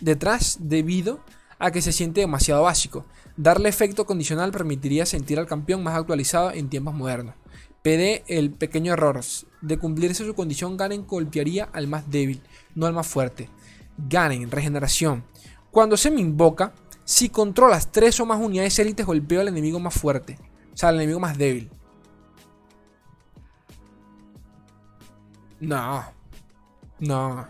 [0.00, 1.20] detrás debido
[1.60, 3.06] a que se siente demasiado básico.
[3.36, 7.36] Darle efecto condicional permitiría sentir al campeón más actualizado en tiempos modernos.
[7.82, 9.20] PD el pequeño error.
[9.60, 12.42] De cumplirse su condición, Garen golpearía al más débil,
[12.74, 13.48] no al más fuerte.
[13.96, 15.24] Garen, regeneración.
[15.70, 19.94] Cuando se me invoca, si controlas tres o más unidades élites, golpeo al enemigo más
[19.94, 20.38] fuerte.
[20.72, 21.70] O sea, al enemigo más débil.
[25.60, 26.04] No.
[26.98, 27.46] No.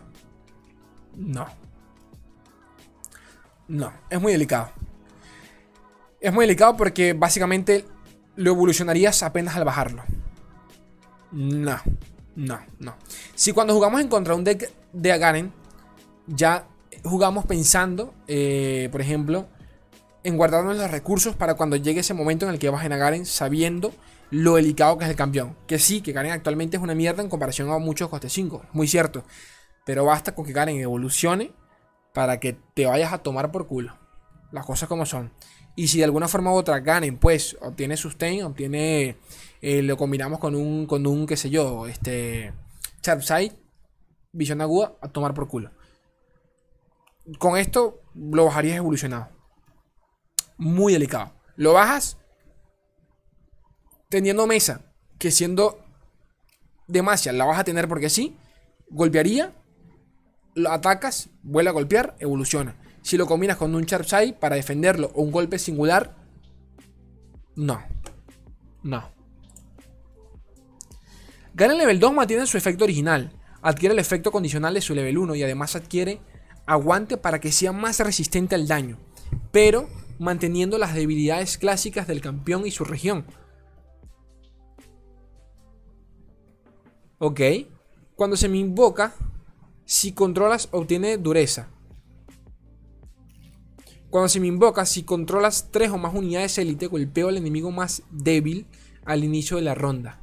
[1.17, 1.63] No.
[3.69, 4.71] No, es muy delicado.
[6.21, 7.87] Es muy delicado porque básicamente
[8.37, 10.03] lo evolucionarías apenas al bajarlo.
[11.33, 11.81] No,
[12.37, 12.97] no, no.
[13.35, 15.53] Si cuando jugamos en contra un deck de Agaren,
[16.27, 16.67] ya
[17.05, 19.47] jugamos pensando, eh, por ejemplo,
[20.25, 23.27] en guardarnos los recursos para cuando llegue ese momento en el que bajen a Garen
[23.27, 23.93] sabiendo
[24.31, 25.57] lo delicado que es el campeón.
[25.67, 28.89] Que sí, que Garen actualmente es una mierda en comparación a muchos coste 5, muy
[28.89, 29.25] cierto.
[29.85, 31.53] Pero basta con que Garen evolucione
[32.15, 33.97] para que te vayas a tomar por culo.
[34.53, 35.33] Las cosas como son.
[35.75, 39.17] Y si de alguna forma u otra ganen, pues obtiene sustain, obtiene.
[39.63, 42.53] Eh, lo combinamos con un, con un, qué sé yo, este.
[43.03, 43.53] Sharpside,
[44.33, 45.71] visión aguda, a tomar por culo.
[47.39, 49.29] Con esto lo bajarías evolucionado.
[50.59, 51.33] Muy delicado.
[51.57, 52.19] Lo bajas
[54.09, 54.83] teniendo mesa,
[55.19, 55.79] que siendo
[56.87, 58.37] demasiado la vas a tener porque sí,
[58.91, 59.55] golpearía
[60.55, 62.77] lo atacas, vuelve a golpear, evoluciona.
[63.03, 66.15] Si lo combinas con un Sharp para defenderlo o un golpe singular,
[67.57, 67.83] no.
[68.83, 69.11] No.
[71.55, 75.19] Gana el level 2 mantiene su efecto original, adquiere el efecto condicional de su level
[75.19, 76.21] 1 y además adquiere
[76.73, 78.99] aguante para que sea más resistente al daño,
[79.51, 83.27] pero manteniendo las debilidades clásicas del campeón y su región.
[87.19, 87.41] Ok.
[88.17, 89.15] Cuando se me invoca,
[89.85, 91.69] si controlas, obtiene dureza.
[94.11, 98.03] Cuando se me invoca, si controlas tres o más unidades élite, golpeo al enemigo más
[98.11, 98.67] débil
[99.05, 100.21] al inicio de la ronda.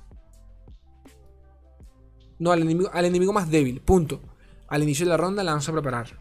[2.40, 4.22] No, al enemigo, al enemigo más débil, punto.
[4.68, 6.19] Al inicio de la ronda la vamos a preparar.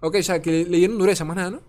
[0.00, 1.60] Ok, o sea, que le, dieron dureza, más nada, ¿no?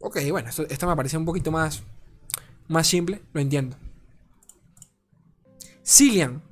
[0.00, 1.82] Ok, bueno, esto, esto me parece un poquito más
[2.68, 3.76] más simple, lo entiendo.
[5.84, 6.42] Cillian.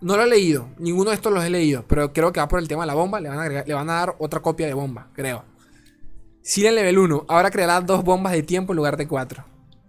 [0.00, 2.58] No lo he leído, ninguno de estos los he leído, pero creo que va por
[2.58, 3.20] el tema de la bomba.
[3.20, 5.44] Le van a, le van a dar otra copia de bomba, creo.
[6.44, 9.44] Cillian level 1, ahora creará dos bombas de tiempo en lugar de cuatro.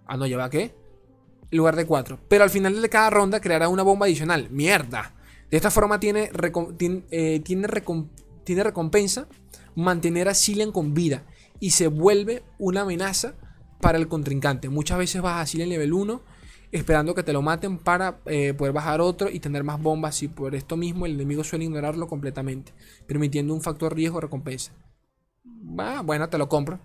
[0.06, 0.72] Ah, no, ¿lleva qué?
[1.50, 2.18] En lugar de cuatro.
[2.28, 4.48] Pero al final de cada ronda creará una bomba adicional.
[4.50, 5.14] ¡Mierda!
[5.50, 6.30] De esta forma tiene,
[7.10, 7.82] eh, tiene,
[8.44, 9.28] tiene recompensa
[9.76, 11.24] mantener a Cillian con vida
[11.60, 13.34] y se vuelve una amenaza
[13.80, 14.68] para el contrincante.
[14.68, 16.22] Muchas veces vas así en nivel 1
[16.72, 20.28] esperando que te lo maten para eh, poder bajar otro y tener más bombas y
[20.28, 22.72] por esto mismo el enemigo suele ignorarlo completamente,
[23.06, 24.72] permitiendo un factor riesgo recompensa.
[25.46, 26.80] Va, bueno, te lo compro.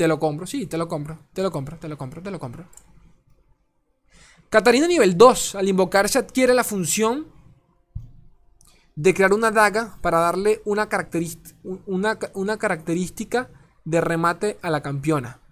[0.00, 2.38] Te lo compro, sí, te lo compro, te lo compro, te lo compro, te lo
[2.38, 2.64] compro.
[4.48, 7.26] Catarina nivel 2, al invocarse adquiere la función
[8.96, 13.50] de crear una daga para darle una, característica
[13.84, 15.42] de remate a la campeona.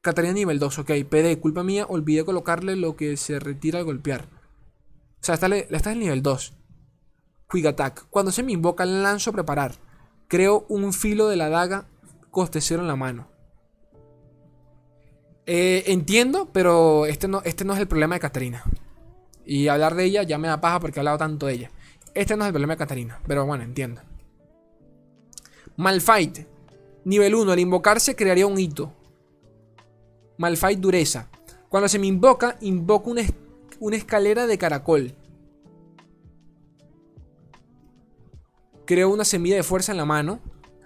[0.00, 0.90] Catarina nivel 2, ok.
[1.08, 4.28] PD, culpa mía, olvidé colocarle lo que se retira al golpear.
[5.20, 6.52] O sea, esta, esta es el nivel 2.
[7.48, 8.08] Quick Attack.
[8.10, 9.76] Cuando se me invoca, lanzo a preparar.
[10.26, 11.86] Creo un filo de la daga
[12.32, 13.35] coste cero en la mano.
[15.46, 18.64] Eh, entiendo, pero este no, este no es el problema de Catarina.
[19.44, 21.70] Y hablar de ella ya me da paja porque he hablado tanto de ella.
[22.14, 24.02] Este no es el problema de Catarina, pero bueno, entiendo.
[25.76, 26.40] Malfight.
[27.04, 27.52] Nivel 1.
[27.52, 28.92] Al invocarse crearía un hito.
[30.38, 31.28] Malfight dureza.
[31.68, 33.22] Cuando se me invoca, invoco una,
[33.78, 35.14] una escalera de caracol.
[38.84, 40.40] Creo una semilla de fuerza en la mano.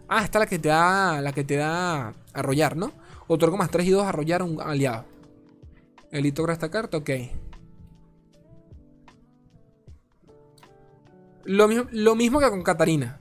[0.08, 1.20] Ah, esta es la que te da.
[1.22, 2.92] La que te da arrollar, ¿no?
[3.32, 5.04] Otorgo más 3 y 2 arrollar a un aliado.
[6.10, 7.10] El hito esta carta, ok.
[11.44, 13.20] Lo mismo, lo mismo que con Katarina.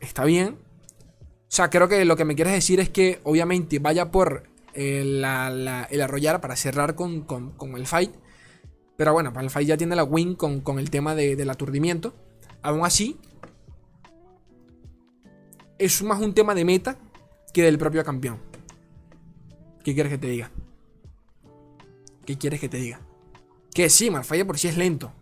[0.00, 0.54] Está bien.
[0.54, 5.02] O sea, creo que lo que me quieres decir es que obviamente vaya por eh,
[5.02, 7.26] el arrollar para cerrar con,
[7.76, 8.14] el fight.
[8.96, 12.14] Pero bueno, para el fight ya tiene la win con, el tema del aturdimiento.
[12.62, 13.18] Aún así,
[15.78, 16.96] es más un tema de meta
[17.52, 18.49] que del propio campeón.
[19.84, 20.50] ¿Qué quieres que te diga?
[22.26, 23.00] ¿Qué quieres que te diga?
[23.74, 25.12] Que sí, Malfaya por sí es lento.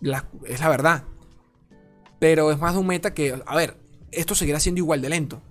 [0.00, 1.04] es la verdad.
[2.18, 3.76] Pero es más de un meta que, a ver,
[4.10, 5.42] esto seguirá siendo igual de lento.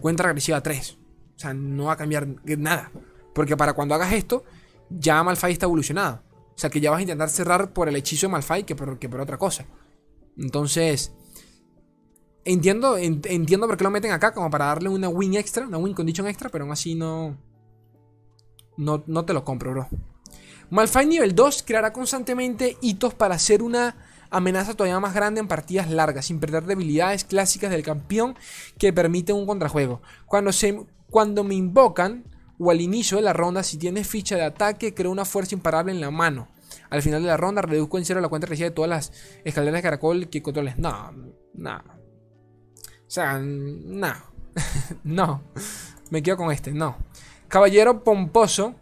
[0.00, 0.98] Cuenta regresiva 3.
[1.36, 2.26] O sea, no va a cambiar
[2.58, 2.90] nada.
[3.34, 4.44] Porque para cuando hagas esto,
[4.88, 6.22] ya Malphite está evolucionado.
[6.54, 8.98] O sea, que ya vas a intentar cerrar por el hechizo de Malphite que por,
[8.98, 9.66] que por otra cosa.
[10.36, 11.12] Entonces,
[12.44, 15.94] entiendo, entiendo por qué lo meten acá, como para darle una win extra, una win
[15.94, 17.36] condition extra, pero aún así no,
[18.80, 19.88] no, no te lo compro, bro.
[20.70, 23.96] Malphite nivel 2 creará constantemente hitos para hacer una
[24.30, 28.36] amenaza todavía más grande en partidas largas, sin perder debilidades clásicas del campeón
[28.78, 30.00] que permiten un contrajuego.
[30.26, 32.24] Cuando, se, cuando me invocan
[32.58, 35.92] o al inicio de la ronda, si tienes ficha de ataque, creo una fuerza imparable
[35.92, 36.48] en la mano.
[36.88, 39.12] Al final de la ronda, reduzco en cero la cuenta regresiva de todas las
[39.44, 40.78] escaleras de caracol que controles.
[40.78, 41.12] No,
[41.54, 41.76] no.
[41.76, 44.12] O sea, no.
[45.04, 45.42] no.
[46.10, 46.96] Me quedo con este, no.
[47.50, 48.76] Caballero Pomposo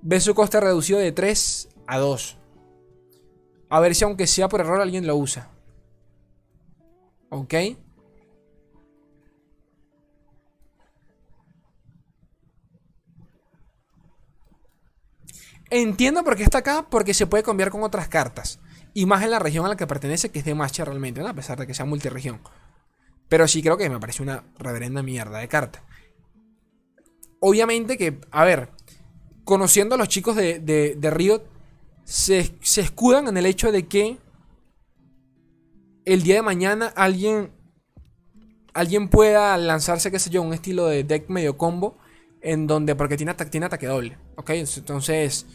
[0.00, 2.38] ve su coste reducido de 3 a 2.
[3.68, 5.50] A ver si aunque sea por error alguien lo usa.
[7.28, 7.54] ¿Ok?
[15.68, 18.60] Entiendo por qué está acá, porque se puede cambiar con otras cartas.
[18.94, 21.28] Y más en la región a la que pertenece, que es de Macha realmente, ¿no?
[21.28, 22.40] A pesar de que sea multiregión.
[23.28, 25.84] Pero sí creo que me parece una reverenda mierda de carta.
[27.40, 28.68] Obviamente que, a ver,
[29.44, 31.42] conociendo a los chicos de, de, de Riot,
[32.10, 34.18] se, escudan en el hecho de que
[36.04, 37.52] el día de mañana alguien
[38.74, 41.98] alguien pueda lanzarse, qué sé yo, un estilo de deck medio combo
[42.40, 44.50] en donde, porque tiene, tiene ataque doble, ¿ok?
[44.50, 45.46] Entonces,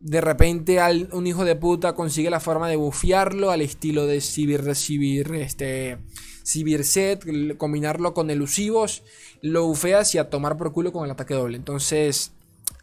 [0.00, 0.78] de repente
[1.12, 5.98] un hijo de puta consigue la forma de bufearlo al estilo de Civir, recibir este,
[6.44, 9.02] Civir Set, combinarlo con elusivos,
[9.40, 11.56] lo bufeas y a tomar por culo con el ataque doble.
[11.56, 12.32] Entonces,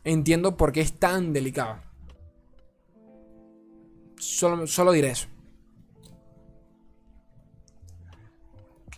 [0.04, 1.80] entiendo por qué es tan delicado.
[4.18, 5.28] Solo, diré eso.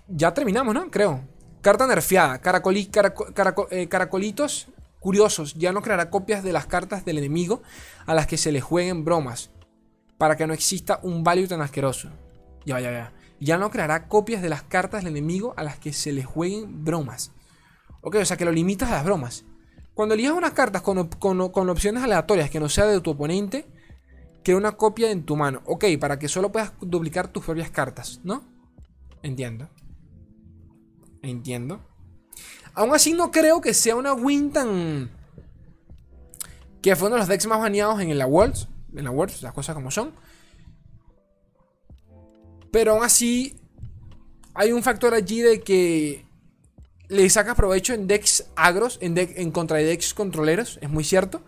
[0.08, 0.92] Ya terminamos, ¿no?
[0.92, 1.22] Creo.
[1.62, 2.42] Carta nerfeada.
[3.72, 4.68] Eh, caracolitos
[5.00, 5.54] curiosos.
[5.56, 7.62] Ya no creará copias de las cartas del enemigo
[8.06, 9.52] a las que se le jueguen bromas.
[10.18, 12.10] Para que no exista un value tan asqueroso.
[12.66, 13.14] Ya, ya, ya.
[13.44, 16.84] Ya no creará copias de las cartas del enemigo a las que se le jueguen
[16.84, 17.32] bromas.
[18.02, 19.46] Ok, o sea que lo limitas a las bromas.
[19.94, 23.68] Cuando elijas unas cartas con, con opciones aleatorias que no sea de tu oponente,
[24.44, 25.62] que una copia en tu mano.
[25.66, 28.44] Ok, para que solo puedas duplicar tus propias cartas, ¿no?
[29.24, 29.70] Entiendo.
[31.22, 31.82] Entiendo.
[32.74, 35.12] Aún así no creo que sea una win tan...
[36.82, 38.68] Que fue uno de los decks más baneados en la Worlds.
[38.96, 40.14] En la Worlds, las cosas como son.
[42.74, 43.56] Pero aún así...
[44.56, 46.26] Hay un factor allí de que...
[47.08, 51.44] Le sacas provecho en decks agros, en, en contra de decks controleros, es muy cierto.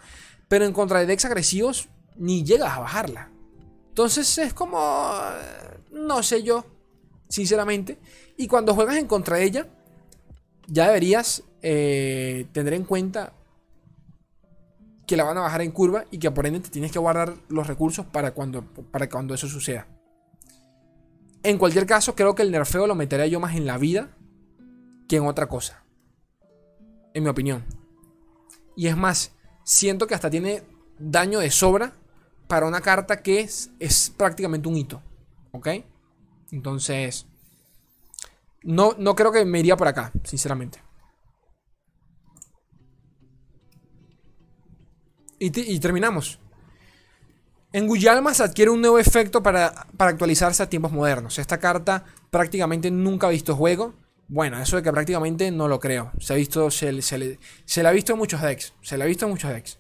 [0.48, 3.32] Pero en contra de decks agresivos ni llegas a bajarla.
[3.90, 5.20] Entonces es como...
[5.92, 6.64] No sé yo,
[7.28, 7.98] sinceramente.
[8.38, 9.68] Y cuando juegas en contra de ella,
[10.68, 13.34] ya deberías eh, tener en cuenta
[15.08, 17.34] que la van a bajar en curva y que por ende te tienes que guardar
[17.50, 19.88] los recursos para cuando, para cuando eso suceda.
[21.46, 24.10] En cualquier caso, creo que el nerfeo lo metería yo más en la vida
[25.08, 25.84] que en otra cosa.
[27.14, 27.64] En mi opinión.
[28.76, 29.32] Y es más,
[29.64, 30.64] siento que hasta tiene
[30.98, 31.94] daño de sobra
[32.48, 35.04] para una carta que es, prácticamente un hito.
[35.52, 35.68] ¿Ok?
[36.52, 37.28] Entonces,
[38.64, 40.82] no, no creo que me iría por acá, sinceramente.
[45.38, 46.40] Y, terminamos.
[47.76, 51.38] En Guyalma se adquiere un nuevo efecto para, para, actualizarse a tiempos modernos.
[51.40, 53.96] Esta carta prácticamente nunca ha visto juego
[54.30, 56.14] Bueno, eso de que prácticamente no lo creo.
[56.18, 58.74] Se ha visto, se, se, se le ha visto en muchos decks.
[58.82, 59.80] Se le ha visto en muchos decks.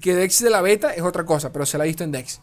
[0.00, 2.42] Que decks de la beta es otra cosa, pero se la ha visto en decks.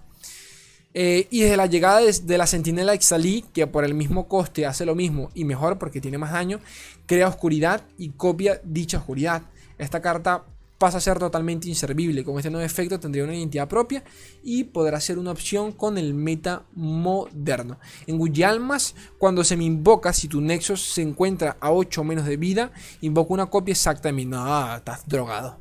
[0.94, 4.86] Eh, y desde la llegada de, la Sentinela Exalí, que por el mismo coste hace
[4.86, 6.60] lo mismo y mejor porque tiene más daño,
[7.06, 9.44] crea oscuridad y copia dicha oscuridad.
[9.78, 10.44] Esta carta
[10.78, 12.24] pasa a ser totalmente inservible.
[12.24, 14.04] Con este nuevo efecto tendría una identidad propia
[14.44, 17.80] y podrá ser una opción con el meta moderno.
[18.06, 22.26] En Guyalmas, cuando se me invoca, si tu Nexus se encuentra a 8 o menos
[22.26, 22.72] de vida,
[23.02, 24.26] invoca una copia exacta de mí.
[24.26, 25.60] No, estás drogado.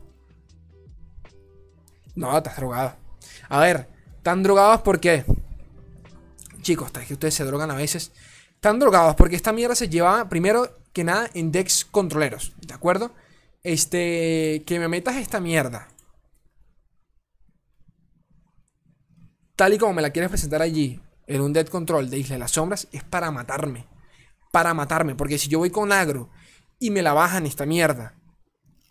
[2.15, 2.97] No, estás drogado.
[3.49, 3.97] A ver,
[4.27, 5.25] ¿Están drogados porque
[6.61, 8.11] Chicos, que ustedes se drogan a veces.
[8.55, 12.53] Están drogados porque esta mierda se lleva, primero que nada, en decks controleros.
[12.61, 13.13] ¿De acuerdo?
[13.67, 14.63] Este.
[14.65, 15.89] Que me metas esta mierda.
[19.57, 22.39] Tal y como me la quieres presentar allí, en un deck control de Isla de
[22.39, 23.89] las Sombras, es para matarme.
[24.53, 25.17] Para matarme.
[25.17, 26.31] Porque si yo voy con agro
[26.79, 28.15] y me la bajan esta mierda.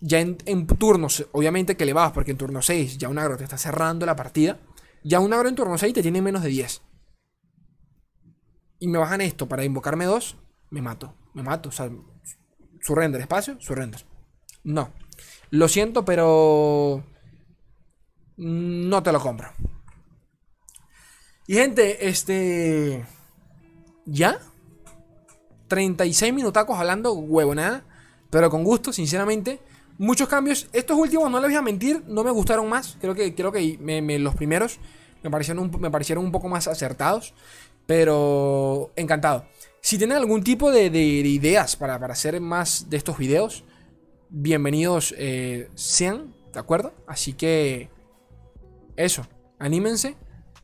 [0.01, 3.45] Ya en, turnos, obviamente que le vas, porque en turno 6 ya un agro te
[3.45, 4.59] está cerrando la partida.
[5.05, 6.81] Ya un agro en turno 6 te tiene menos de 10.
[8.79, 10.35] Y me bajan esto para invocarme 2,
[10.71, 11.15] me mato.
[11.33, 11.69] Me mato.
[11.69, 11.89] O sea,
[12.81, 14.05] surrender, espacio, surrender.
[14.65, 14.89] No.
[15.51, 17.03] Lo siento, pero.
[18.35, 19.49] No te lo compro.
[21.47, 23.05] Y gente, este.
[24.05, 24.39] ¿Ya?
[25.67, 27.85] 36 minutacos hablando huevo, nada.
[28.29, 29.61] Pero con gusto, sinceramente.
[29.97, 30.67] Muchos cambios.
[30.73, 32.97] Estos últimos, no les voy a mentir, no me gustaron más.
[32.99, 33.77] Creo que, creo que
[34.19, 34.79] los primeros
[35.23, 37.33] me parecieron, un, me parecieron un poco más acertados.
[37.85, 39.45] Pero encantado.
[39.79, 43.63] Si tienen algún tipo de, ideas para, hacer más de estos videos,
[44.29, 46.93] bienvenidos eh, sean, ¿de acuerdo?
[47.07, 47.89] Así que
[48.95, 49.27] eso,
[49.59, 50.15] anímense,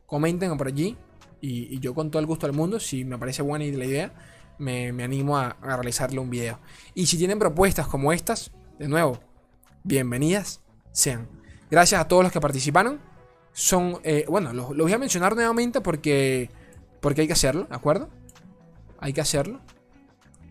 [0.05, 0.97] comenten por allí.
[1.43, 4.13] Y, yo con todo el gusto del mundo, si me parece buena la idea,
[4.59, 6.59] me, animo a realizarle un video.
[6.93, 9.19] Y si tienen propuestas como estas, de nuevo,
[9.83, 11.27] bienvenidas sean.
[11.69, 12.99] Gracias a todos los que participaron.
[13.53, 16.49] Son, eh, bueno, los, voy a mencionar nuevamente porque,
[16.99, 18.09] porque hay que hacerlo, ¿de acuerdo?
[18.99, 19.61] Hay que hacerlo.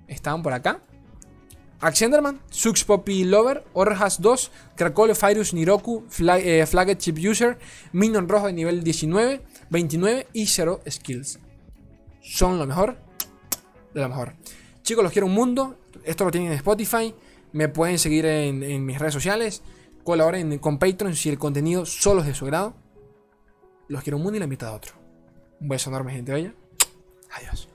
[0.09, 0.83] Estaban por acá.
[1.81, 7.59] Axenderman, Sux Poppy Lover, Orhas 2, Krakole, Fyrus, Niroku, Flag, eh, Flagged Chip User,
[7.93, 11.39] Minion Rojo de nivel 19, 29 y 0 Skills.
[12.20, 12.99] Son lo mejor
[13.95, 14.35] de lo mejor.
[14.83, 15.76] Chicos, los quiero un mundo.
[16.05, 17.14] Esto lo tienen en Spotify.
[17.53, 19.62] Me pueden seguir en, mis redes sociales.
[20.05, 22.74] Colaboren con Patreon si el contenido solo es de su grado.
[23.89, 24.95] Los quiero un mundo y la mitad a otro.
[25.61, 26.55] Un beso enorme, gente bella.
[27.33, 27.70] Adiós.